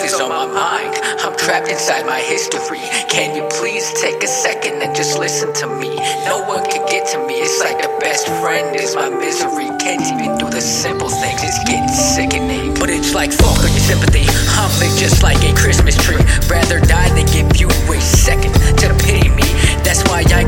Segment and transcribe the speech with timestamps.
[0.00, 0.94] is on my mind.
[1.20, 2.80] I'm trapped inside my history.
[3.08, 5.96] Can you please take a second and just listen to me?
[6.24, 7.34] No one can get to me.
[7.42, 9.68] It's like the best friend is my misery.
[9.78, 11.42] Can't even do the simple things.
[11.42, 12.74] It's getting sickening.
[12.74, 14.24] But it's like fuck your sympathy.
[14.56, 16.22] I'm lit just like a Christmas tree.
[16.48, 19.46] Rather die than give you a second to pity me.
[19.84, 20.44] That's why I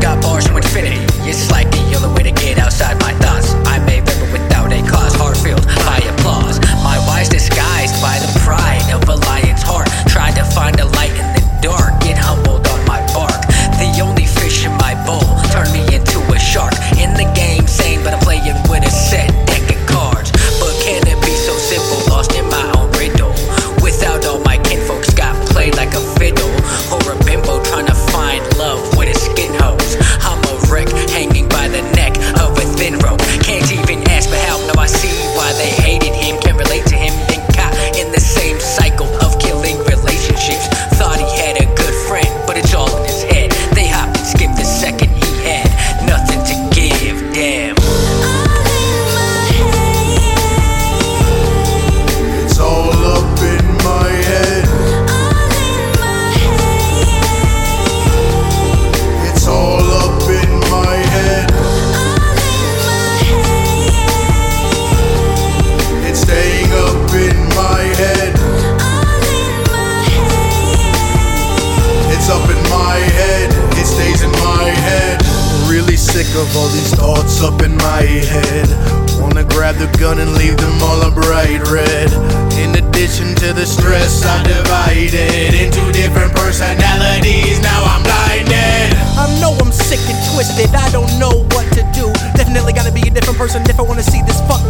[73.24, 73.48] head.
[73.80, 75.20] It stays in my head.
[75.68, 78.68] Really sick of all these thoughts up in my head.
[79.20, 82.12] Wanna grab the gun and leave them all a bright red.
[82.60, 87.60] In addition to the stress, I divided into different personalities.
[87.62, 88.92] Now I'm blinded.
[89.16, 92.12] I know I'm sick and twisted, I don't know what to do.
[92.36, 94.63] Definitely gotta be a different person if I wanna see this fucking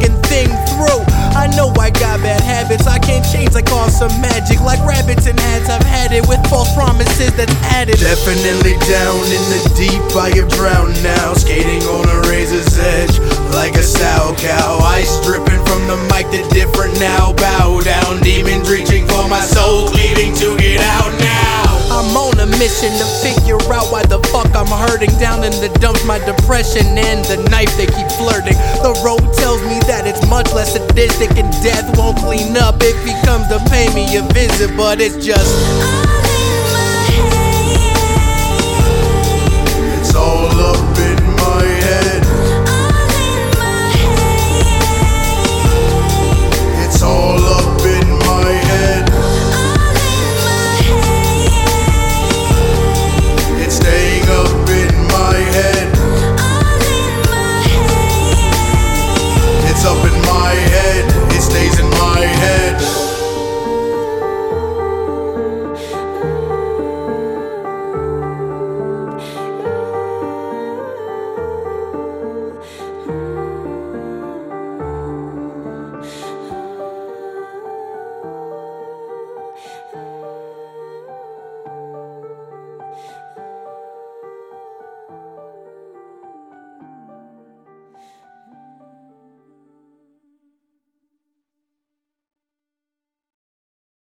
[3.65, 4.61] call some magic.
[4.61, 7.99] Like rabbits in hats, I've had it with false promises that's added.
[7.99, 11.35] Definitely down in the deep, I have drowned now.
[11.35, 13.19] Skating on a razor's edge
[13.53, 14.81] like a Salchow.
[14.97, 17.33] Ice dripping from the mic, the different now.
[17.35, 21.04] Bow down, demons reaching for my soul, cleaving to get out
[22.65, 25.13] mission to figure out why the fuck I'm hurting.
[25.21, 28.57] Down in the dumps, my depression and the knife they keep flirting.
[28.81, 32.97] The road tells me that it's much less sadistic and death won't clean up if
[33.05, 36.04] he comes to pay me a visit, but it's just.